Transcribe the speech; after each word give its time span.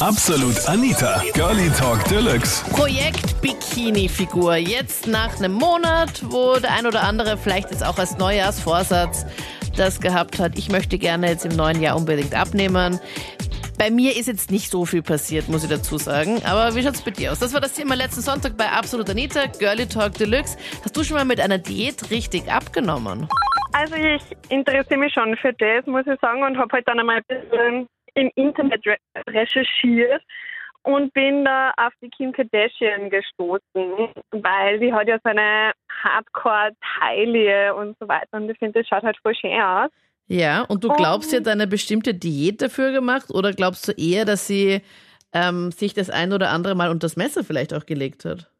Absolut 0.00 0.64
Anita, 0.68 1.20
Girlie 1.34 1.70
Talk 1.70 2.04
Deluxe. 2.04 2.64
Projekt 2.70 3.42
Bikini-Figur. 3.42 4.54
Jetzt 4.54 5.08
nach 5.08 5.36
einem 5.38 5.52
Monat, 5.52 6.22
wo 6.30 6.54
der 6.54 6.72
ein 6.74 6.86
oder 6.86 7.02
andere 7.02 7.36
vielleicht 7.36 7.72
jetzt 7.72 7.84
auch 7.84 7.98
als 7.98 8.16
Neujahrsvorsatz 8.16 9.26
das 9.76 10.00
gehabt 10.00 10.38
hat. 10.38 10.56
Ich 10.56 10.70
möchte 10.70 10.98
gerne 10.98 11.28
jetzt 11.28 11.44
im 11.44 11.56
neuen 11.56 11.82
Jahr 11.82 11.96
unbedingt 11.96 12.32
abnehmen. 12.32 13.00
Bei 13.76 13.90
mir 13.90 14.16
ist 14.16 14.28
jetzt 14.28 14.52
nicht 14.52 14.70
so 14.70 14.84
viel 14.84 15.02
passiert, 15.02 15.48
muss 15.48 15.64
ich 15.64 15.70
dazu 15.70 15.98
sagen. 15.98 16.44
Aber 16.44 16.76
wie 16.76 16.82
schaut's 16.84 17.02
bei 17.02 17.10
dir 17.10 17.32
aus? 17.32 17.40
Das 17.40 17.52
war 17.52 17.60
das 17.60 17.72
Thema 17.72 17.96
letzten 17.96 18.20
Sonntag 18.20 18.56
bei 18.56 18.70
Absolut 18.70 19.10
Anita, 19.10 19.46
Girlie 19.58 19.88
Talk 19.88 20.14
Deluxe. 20.14 20.56
Hast 20.84 20.96
du 20.96 21.02
schon 21.02 21.16
mal 21.16 21.24
mit 21.24 21.40
einer 21.40 21.58
Diät 21.58 22.08
richtig 22.10 22.48
abgenommen? 22.48 23.28
Also 23.72 23.96
ich 23.96 24.22
interessiere 24.48 25.00
mich 25.00 25.12
schon 25.12 25.36
für 25.42 25.52
das, 25.54 25.86
muss 25.86 26.06
ich 26.06 26.20
sagen, 26.20 26.44
und 26.44 26.56
habe 26.56 26.72
halt 26.72 26.86
dann 26.86 27.00
einmal 27.00 27.16
ein 27.16 27.24
bisschen 27.26 27.88
im 28.18 28.30
Internet 28.34 28.86
re 28.86 28.96
recherchiert 29.28 30.22
und 30.82 31.12
bin 31.12 31.44
da 31.44 31.72
auf 31.76 31.92
die 32.02 32.10
Kim 32.10 32.32
Kardashian 32.32 33.10
gestoßen, 33.10 34.12
weil 34.32 34.78
die 34.78 34.92
hat 34.92 35.08
ja 35.08 35.18
so 35.22 35.30
eine 35.30 35.72
Hardcore-Taille 36.02 37.74
und 37.74 37.96
so 38.00 38.08
weiter 38.08 38.36
und 38.36 38.50
ich 38.50 38.58
finde, 38.58 38.80
das 38.80 38.88
schaut 38.88 39.02
halt 39.02 39.18
voll 39.22 39.34
schön 39.34 39.60
aus. 39.60 39.90
Ja, 40.26 40.62
und 40.62 40.84
du 40.84 40.88
glaubst, 40.88 41.30
sie 41.30 41.36
hat 41.36 41.48
eine 41.48 41.66
bestimmte 41.66 42.12
Diät 42.12 42.60
dafür 42.60 42.92
gemacht 42.92 43.30
oder 43.32 43.52
glaubst 43.52 43.88
du 43.88 43.92
eher, 43.92 44.26
dass 44.26 44.46
sie 44.46 44.82
ähm, 45.32 45.70
sich 45.70 45.94
das 45.94 46.10
ein 46.10 46.32
oder 46.32 46.50
andere 46.50 46.74
Mal 46.74 46.90
unter 46.90 47.06
das 47.06 47.16
Messer 47.16 47.44
vielleicht 47.44 47.72
auch 47.72 47.86
gelegt 47.86 48.24
hat? 48.26 48.50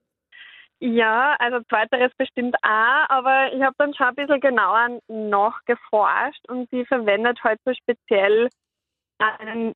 Ja, 0.80 1.34
also 1.40 1.58
zweiteres 1.68 2.12
bestimmt 2.16 2.54
auch, 2.62 3.08
aber 3.08 3.52
ich 3.52 3.60
habe 3.60 3.74
dann 3.78 3.94
schon 3.94 4.06
ein 4.06 4.14
bisschen 4.14 4.40
genauer 4.40 5.00
nachgeforscht 5.08 6.48
und 6.48 6.70
sie 6.70 6.84
verwendet 6.86 7.42
halt 7.42 7.58
so 7.64 7.72
speziell 7.74 8.48
einen 9.18 9.72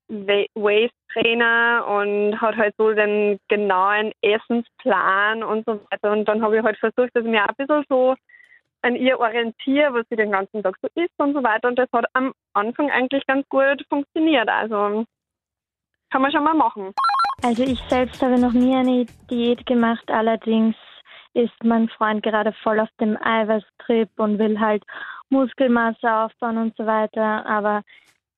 Waist-Trainer 0.54 1.86
und 1.86 2.40
hat 2.40 2.56
halt 2.56 2.74
so 2.78 2.92
den 2.92 3.38
genauen 3.48 4.12
Essensplan 4.22 5.42
und 5.42 5.64
so 5.66 5.80
weiter. 5.90 6.12
Und 6.12 6.26
dann 6.26 6.42
habe 6.42 6.58
ich 6.58 6.62
halt 6.62 6.78
versucht, 6.78 7.10
dass 7.14 7.24
ich 7.24 7.30
mich 7.30 7.40
auch 7.40 7.48
ein 7.48 7.54
bisschen 7.56 7.84
so 7.88 8.14
an 8.82 8.96
ihr 8.96 9.18
orientiere, 9.18 9.94
was 9.94 10.06
sie 10.10 10.16
den 10.16 10.32
ganzen 10.32 10.62
Tag 10.62 10.76
so 10.80 10.88
isst 10.94 11.14
und 11.18 11.34
so 11.34 11.42
weiter. 11.42 11.68
Und 11.68 11.78
das 11.78 11.88
hat 11.92 12.06
am 12.14 12.32
Anfang 12.52 12.90
eigentlich 12.90 13.26
ganz 13.26 13.48
gut 13.48 13.84
funktioniert. 13.88 14.48
Also 14.48 15.04
kann 16.10 16.22
man 16.22 16.32
schon 16.32 16.44
mal 16.44 16.54
machen. 16.54 16.92
Also 17.42 17.64
ich 17.64 17.80
selbst 17.88 18.22
habe 18.22 18.40
noch 18.40 18.52
nie 18.52 18.74
eine 18.74 19.06
Diät 19.30 19.66
gemacht, 19.66 20.08
allerdings 20.08 20.76
ist 21.34 21.64
mein 21.64 21.88
Freund 21.88 22.22
gerade 22.22 22.52
voll 22.62 22.78
auf 22.78 22.90
dem 23.00 23.16
Eiweißtrip 23.20 24.10
und 24.18 24.38
will 24.38 24.60
halt 24.60 24.84
Muskelmasse 25.30 26.12
aufbauen 26.12 26.58
und 26.58 26.76
so 26.76 26.86
weiter. 26.86 27.46
Aber 27.46 27.82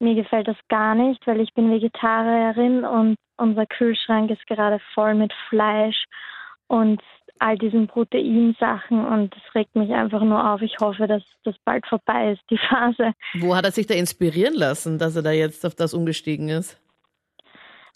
mir 0.01 0.15
gefällt 0.15 0.49
das 0.49 0.57
gar 0.69 0.95
nicht, 0.95 1.27
weil 1.27 1.41
ich 1.41 1.53
bin 1.55 1.71
Vegetarierin 1.71 2.85
und 2.85 3.17
unser 3.37 3.67
Kühlschrank 3.67 4.31
ist 4.31 4.47
gerade 4.47 4.81
voll 4.95 5.15
mit 5.15 5.33
Fleisch 5.49 6.05
und 6.67 7.01
all 7.41 7.59
diesen 7.59 7.89
Proteinsachen 7.89 9.05
und 9.05 9.35
das 9.35 9.55
regt 9.55 9.75
mich 9.75 9.93
einfach 9.93 10.23
nur 10.23 10.53
auf. 10.53 10.63
Ich 10.63 10.77
hoffe, 10.81 11.07
dass 11.07 11.23
das 11.45 11.57
bald 11.65 11.87
vorbei 11.87 12.33
ist, 12.33 12.43
die 12.51 12.59
Phase. 12.69 13.13
Wo 13.41 13.57
hat 13.57 13.65
er 13.65 13.73
sich 13.73 13.87
da 13.87 13.95
inspirieren 13.95 14.55
lassen, 14.55 14.99
dass 14.99 15.17
er 15.17 15.23
da 15.23 15.33
jetzt 15.33 15.67
auf 15.67 15.75
das 15.75 15.95
umgestiegen 15.95 16.49
ist? 16.49 16.81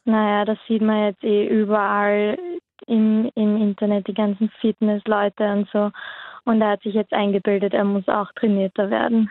Naja, 0.05 0.44
das 0.44 0.58
sieht 0.66 0.83
man 0.83 1.05
jetzt 1.05 1.22
eh 1.22 1.46
überall 1.46 2.38
im, 2.86 3.30
im 3.34 3.56
Internet, 3.56 4.08
die 4.08 4.14
ganzen 4.14 4.50
Fitnessleute 4.60 5.44
und 5.52 5.68
so. 5.72 5.90
Und 6.44 6.62
er 6.62 6.70
hat 6.70 6.83
sich 6.83 6.94
jetzt 6.94 7.12
eingebildet, 7.12 7.74
er 7.74 7.84
muss 7.84 8.08
auch 8.08 8.33
trainierter 8.33 8.90
werden. 8.90 9.30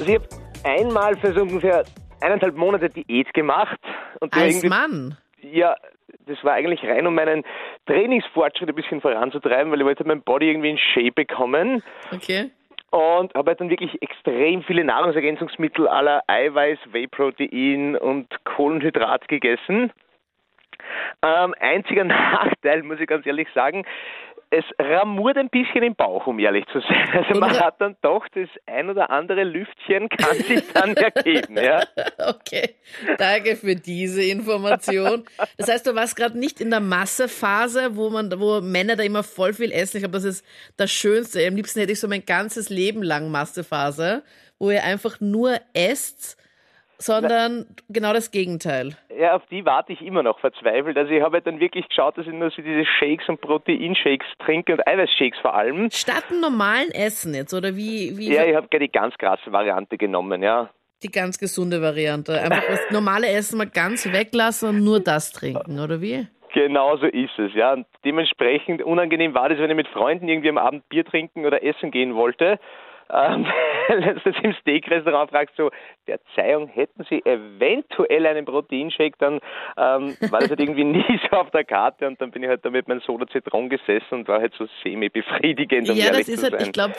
Habe 0.00 0.28
einmal 0.64 1.16
für 1.16 1.32
so 1.32 1.42
ungefähr 1.42 1.84
eineinhalb 2.20 2.56
Monate 2.56 2.88
Diät 2.88 3.32
gemacht. 3.34 3.78
Und 4.20 4.34
Als 4.34 4.62
Mann? 4.62 5.16
Ja, 5.42 5.76
das 6.26 6.42
war 6.44 6.54
eigentlich 6.54 6.82
rein, 6.84 7.06
um 7.06 7.14
meinen 7.14 7.44
Trainingsfortschritt 7.86 8.68
ein 8.68 8.74
bisschen 8.74 9.00
voranzutreiben, 9.00 9.72
weil 9.72 9.80
ich 9.80 9.86
wollte 9.86 10.04
mein 10.04 10.22
Body 10.22 10.48
irgendwie 10.48 10.70
in 10.70 10.78
Shape 10.78 11.12
bekommen. 11.12 11.82
Okay. 12.12 12.50
Und 12.90 13.34
habe 13.34 13.50
halt 13.50 13.60
dann 13.60 13.70
wirklich 13.70 14.02
extrem 14.02 14.62
viele 14.64 14.84
Nahrungsergänzungsmittel 14.84 15.86
aller 15.86 16.22
Eiweiß, 16.26 16.78
Whey-Protein 16.90 17.96
und 17.96 18.26
Kohlenhydrat 18.44 19.28
gegessen. 19.28 19.92
Ähm, 21.22 21.54
einziger 21.60 22.04
Nachteil, 22.04 22.82
muss 22.82 23.00
ich 23.00 23.06
ganz 23.06 23.26
ehrlich 23.26 23.48
sagen, 23.54 23.84
es 24.50 24.64
ramurt 24.80 25.36
ein 25.36 25.48
bisschen 25.48 25.84
im 25.84 25.94
Bauch, 25.94 26.26
um 26.26 26.38
ehrlich 26.40 26.64
zu 26.72 26.80
sein. 26.80 27.08
Also 27.20 27.38
man 27.38 27.58
hat 27.58 27.80
dann 27.80 27.96
doch 28.02 28.26
das 28.34 28.48
ein 28.66 28.90
oder 28.90 29.10
andere 29.10 29.44
Lüftchen 29.44 30.08
kann 30.08 30.36
sich 30.36 30.72
dann 30.72 30.96
ergeben, 30.96 31.56
ja. 31.56 31.82
Okay, 32.18 32.74
danke 33.18 33.56
für 33.56 33.76
diese 33.76 34.22
Information. 34.22 35.24
Das 35.56 35.68
heißt, 35.68 35.86
du 35.86 35.94
warst 35.94 36.16
gerade 36.16 36.38
nicht 36.38 36.60
in 36.60 36.70
der 36.70 36.80
Massephase, 36.80 37.96
wo 37.96 38.10
man, 38.10 38.32
wo 38.40 38.60
Männer 38.60 38.96
da 38.96 39.02
immer 39.02 39.22
voll 39.22 39.52
viel 39.52 39.72
essen. 39.72 39.98
Ich 39.98 40.02
glaube, 40.02 40.14
das 40.14 40.24
ist 40.24 40.44
das 40.76 40.90
Schönste. 40.90 41.46
Am 41.46 41.54
liebsten 41.54 41.80
hätte 41.80 41.92
ich 41.92 42.00
so 42.00 42.08
mein 42.08 42.24
ganzes 42.24 42.70
Leben 42.70 43.02
lang 43.02 43.30
Massephase, 43.30 44.22
wo 44.58 44.70
ihr 44.70 44.82
einfach 44.82 45.20
nur 45.20 45.58
esst 45.74 46.36
sondern 47.00 47.66
genau 47.88 48.12
das 48.12 48.30
Gegenteil. 48.30 48.96
Ja, 49.18 49.34
auf 49.34 49.42
die 49.50 49.64
warte 49.64 49.92
ich 49.92 50.02
immer 50.02 50.22
noch 50.22 50.38
verzweifelt. 50.38 50.96
Also 50.96 51.10
ich 51.10 51.22
habe 51.22 51.36
halt 51.36 51.46
dann 51.46 51.60
wirklich 51.60 51.88
geschaut, 51.88 52.16
dass 52.18 52.26
ich 52.26 52.32
nur 52.32 52.50
so 52.50 52.62
diese 52.62 52.84
Shakes 52.98 53.28
und 53.28 53.40
Proteinshakes 53.40 54.26
trinke 54.44 54.72
und 54.72 54.86
Eiweißshakes 54.86 55.38
vor 55.40 55.54
allem. 55.54 55.90
Statt 55.90 56.24
einem 56.30 56.40
normalen 56.40 56.90
Essen 56.90 57.34
jetzt, 57.34 57.54
oder 57.54 57.74
wie? 57.74 58.16
wie 58.16 58.32
ja, 58.32 58.44
ich 58.44 58.54
habe 58.54 58.68
die 58.78 58.88
ganz 58.88 59.16
krasse 59.16 59.50
Variante 59.50 59.96
genommen, 59.96 60.42
ja. 60.42 60.70
Die 61.02 61.10
ganz 61.10 61.38
gesunde 61.38 61.80
Variante. 61.80 62.38
Einfach 62.38 62.62
das 62.68 62.90
normale 62.90 63.28
Essen 63.28 63.56
mal 63.56 63.66
ganz 63.68 64.10
weglassen 64.12 64.68
und 64.68 64.84
nur 64.84 65.00
das 65.00 65.32
trinken, 65.32 65.80
oder 65.80 66.02
wie? 66.02 66.26
Genau 66.52 66.96
so 66.96 67.06
ist 67.06 67.38
es, 67.38 67.54
ja. 67.54 67.72
Und 67.72 67.86
dementsprechend 68.04 68.82
unangenehm 68.82 69.32
war 69.34 69.48
das, 69.48 69.58
wenn 69.58 69.70
ich 69.70 69.76
mit 69.76 69.88
Freunden 69.88 70.28
irgendwie 70.28 70.50
am 70.50 70.58
Abend 70.58 70.86
Bier 70.90 71.04
trinken 71.04 71.46
oder 71.46 71.62
essen 71.62 71.90
gehen 71.90 72.14
wollte 72.14 72.58
ähm, 73.12 73.46
letztens 73.88 74.36
im 74.42 74.54
Steak-Restaurant 74.60 75.30
fragst, 75.30 75.56
so, 75.56 75.70
Verzeihung, 76.04 76.68
hätten 76.68 77.04
Sie 77.08 77.24
eventuell 77.24 78.26
einen 78.26 78.44
Proteinshake, 78.44 79.16
dann 79.18 79.34
ähm, 79.76 80.16
war 80.30 80.40
das 80.40 80.50
halt 80.50 80.60
irgendwie 80.60 80.84
nie 80.84 81.20
so 81.30 81.36
auf 81.36 81.50
der 81.50 81.64
Karte 81.64 82.06
und 82.06 82.20
dann 82.20 82.30
bin 82.30 82.42
ich 82.42 82.48
halt 82.48 82.64
da 82.64 82.70
mit 82.70 82.88
meinem 82.88 83.00
Soda 83.00 83.26
Zitron 83.26 83.68
gesessen 83.68 84.14
und 84.20 84.28
war 84.28 84.40
halt 84.40 84.54
so 84.58 84.66
semi-befriedigend. 84.82 85.90
Um 85.90 85.96
ja, 85.96 86.10
das 86.10 86.28
ist 86.28 86.42
halt, 86.42 86.60
ich 86.62 86.72
glaube, 86.72 86.94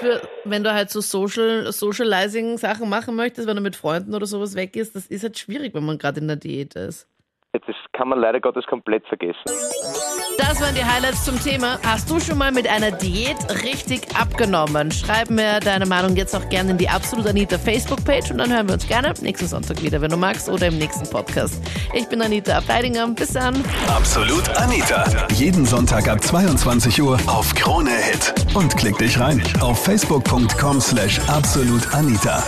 wenn 0.45 0.63
du 0.63 0.73
halt 0.73 0.89
so 0.89 1.01
Social, 1.01 1.71
Socializing-Sachen 1.71 2.89
machen 2.89 3.15
möchtest, 3.15 3.47
wenn 3.47 3.55
du 3.55 3.61
mit 3.61 3.75
Freunden 3.75 4.13
oder 4.13 4.25
sowas 4.25 4.55
weg 4.55 4.75
ist, 4.75 4.95
das 4.95 5.07
ist 5.07 5.23
halt 5.23 5.37
schwierig, 5.37 5.73
wenn 5.73 5.85
man 5.85 5.97
gerade 5.97 6.19
in 6.19 6.27
der 6.27 6.37
Diät 6.37 6.75
ist. 6.75 7.07
Das 7.53 7.75
kann 7.91 8.07
man 8.07 8.19
leider 8.19 8.39
Gottes 8.39 8.65
komplett 8.65 9.05
vergessen. 9.07 9.43
Das 10.41 10.59
waren 10.59 10.73
die 10.73 10.83
Highlights 10.83 11.23
zum 11.23 11.39
Thema. 11.39 11.79
Hast 11.85 12.09
du 12.09 12.19
schon 12.19 12.39
mal 12.39 12.51
mit 12.51 12.67
einer 12.67 12.89
Diät 12.89 13.37
richtig 13.63 14.01
abgenommen? 14.19 14.91
Schreib 14.91 15.29
mir 15.29 15.59
deine 15.59 15.85
Meinung 15.85 16.15
jetzt 16.15 16.35
auch 16.35 16.49
gerne 16.49 16.71
in 16.71 16.77
die 16.79 16.89
Absolut 16.89 17.27
Anita 17.27 17.59
Facebook-Page 17.59 18.31
und 18.31 18.39
dann 18.39 18.51
hören 18.51 18.67
wir 18.67 18.73
uns 18.73 18.87
gerne 18.87 19.13
nächsten 19.21 19.47
Sonntag 19.47 19.81
wieder, 19.83 20.01
wenn 20.01 20.09
du 20.09 20.17
magst, 20.17 20.49
oder 20.49 20.67
im 20.67 20.79
nächsten 20.79 21.07
Podcast. 21.07 21.61
Ich 21.93 22.07
bin 22.07 22.23
Anita 22.23 22.57
Abteidinger. 22.57 23.07
Bis 23.09 23.33
dann. 23.33 23.63
Absolut 23.87 24.49
Anita. 24.57 25.05
Jeden 25.35 25.65
Sonntag 25.65 26.09
ab 26.09 26.23
22 26.23 27.01
Uhr 27.03 27.19
auf 27.27 27.53
Krone 27.53 27.91
Hit. 27.91 28.33
Und 28.55 28.75
klick 28.75 28.97
dich 28.97 29.19
rein 29.19 29.43
auf 29.59 29.83
facebook.com 29.83 30.81
slash 30.81 31.19
absolutanita. 31.27 32.43